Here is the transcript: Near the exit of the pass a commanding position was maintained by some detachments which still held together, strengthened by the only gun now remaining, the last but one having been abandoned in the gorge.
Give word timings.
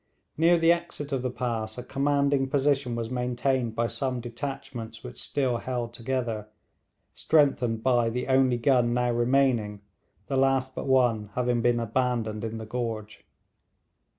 Near 0.35 0.57
the 0.57 0.71
exit 0.71 1.11
of 1.11 1.21
the 1.21 1.29
pass 1.29 1.77
a 1.77 1.83
commanding 1.83 2.49
position 2.49 2.95
was 2.95 3.11
maintained 3.11 3.75
by 3.75 3.85
some 3.85 4.19
detachments 4.19 5.03
which 5.03 5.21
still 5.21 5.57
held 5.57 5.93
together, 5.93 6.47
strengthened 7.13 7.83
by 7.83 8.09
the 8.09 8.25
only 8.27 8.57
gun 8.57 8.95
now 8.95 9.11
remaining, 9.11 9.81
the 10.25 10.37
last 10.37 10.73
but 10.73 10.87
one 10.87 11.29
having 11.35 11.61
been 11.61 11.79
abandoned 11.79 12.43
in 12.43 12.57
the 12.57 12.65
gorge. 12.65 13.23